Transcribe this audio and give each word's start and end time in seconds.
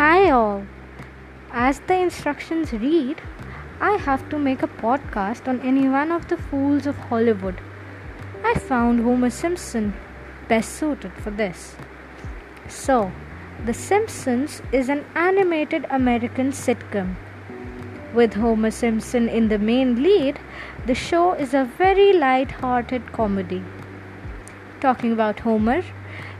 Hi 0.00 0.30
all. 0.30 0.62
As 1.52 1.80
the 1.80 1.94
instructions 1.94 2.72
read, 2.72 3.20
I 3.82 3.96
have 4.04 4.22
to 4.30 4.38
make 4.38 4.62
a 4.62 4.66
podcast 4.66 5.46
on 5.46 5.60
any 5.60 5.90
one 5.90 6.10
of 6.10 6.26
the 6.28 6.38
fools 6.38 6.86
of 6.86 6.96
Hollywood. 6.96 7.60
I 8.42 8.54
found 8.54 9.00
Homer 9.00 9.28
Simpson 9.28 9.92
best 10.48 10.72
suited 10.76 11.12
for 11.24 11.30
this. 11.30 11.76
So, 12.66 13.12
The 13.66 13.74
Simpsons 13.74 14.62
is 14.72 14.88
an 14.88 15.04
animated 15.14 15.84
American 15.90 16.50
sitcom. 16.52 17.16
With 18.14 18.32
Homer 18.32 18.70
Simpson 18.70 19.28
in 19.28 19.50
the 19.50 19.58
main 19.58 20.02
lead, 20.02 20.40
the 20.86 20.94
show 20.94 21.34
is 21.34 21.52
a 21.52 21.68
very 21.76 22.14
light-hearted 22.14 23.12
comedy. 23.12 23.62
Talking 24.80 25.12
about 25.12 25.40
Homer, 25.40 25.82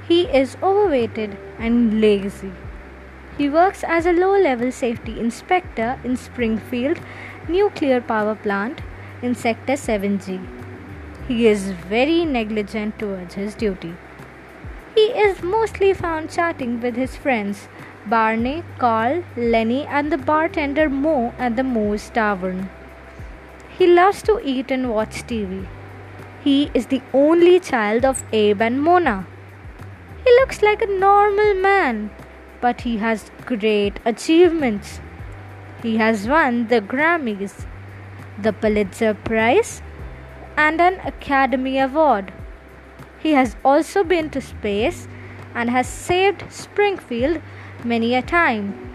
he 0.08 0.22
is 0.42 0.56
overweighted 0.62 1.36
and 1.58 2.00
lazy. 2.00 2.52
He 3.40 3.48
works 3.48 3.82
as 3.82 4.04
a 4.04 4.12
low 4.12 4.38
level 4.38 4.70
safety 4.70 5.18
inspector 5.18 5.98
in 6.04 6.18
Springfield 6.18 6.98
Nuclear 7.48 8.02
Power 8.02 8.34
Plant 8.34 8.82
in 9.22 9.34
Sector 9.34 9.76
7G. 9.84 10.34
He 11.26 11.46
is 11.46 11.70
very 11.70 12.26
negligent 12.26 12.98
towards 12.98 13.36
his 13.36 13.54
duty. 13.54 13.94
He 14.94 15.06
is 15.24 15.42
mostly 15.42 15.94
found 15.94 16.30
chatting 16.30 16.82
with 16.82 16.96
his 16.96 17.16
friends 17.16 17.66
Barney, 18.04 18.62
Carl, 18.76 19.24
Lenny, 19.38 19.86
and 19.86 20.12
the 20.12 20.18
bartender 20.18 20.90
Moe 20.90 21.32
at 21.38 21.56
the 21.56 21.64
Moe's 21.64 22.10
Tavern. 22.10 22.68
He 23.78 23.86
loves 23.86 24.22
to 24.24 24.38
eat 24.44 24.70
and 24.70 24.90
watch 24.90 25.26
TV. 25.26 25.66
He 26.44 26.70
is 26.74 26.88
the 26.88 27.00
only 27.14 27.58
child 27.58 28.04
of 28.04 28.22
Abe 28.34 28.60
and 28.60 28.82
Mona. 28.82 29.26
He 30.26 30.30
looks 30.40 30.60
like 30.60 30.82
a 30.82 30.98
normal 30.98 31.54
man 31.54 32.10
but 32.60 32.82
he 32.82 32.98
has 32.98 33.30
great 33.46 34.00
achievements. 34.04 35.00
He 35.82 35.96
has 35.96 36.28
won 36.28 36.68
the 36.68 36.80
Grammys, 36.80 37.66
the 38.38 38.52
Pulitzer 38.52 39.14
Prize, 39.14 39.82
and 40.56 40.80
an 40.80 41.00
Academy 41.00 41.78
Award. 41.78 42.32
He 43.18 43.32
has 43.32 43.56
also 43.64 44.04
been 44.04 44.30
to 44.30 44.40
space 44.40 45.08
and 45.54 45.70
has 45.70 45.88
saved 45.88 46.44
Springfield 46.50 47.40
many 47.84 48.14
a 48.14 48.22
time. 48.22 48.86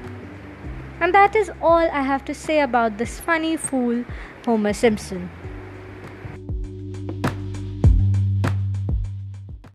And 1.00 1.14
that 1.14 1.36
is 1.36 1.52
all 1.62 1.90
I 1.92 2.02
have 2.02 2.24
to 2.26 2.34
say 2.34 2.60
about 2.62 2.98
this 2.98 3.20
funny 3.20 3.58
fool, 3.58 4.06
Homer 4.46 4.74
Simpson. 4.74 5.30